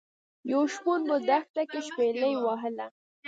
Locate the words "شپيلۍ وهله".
1.87-2.87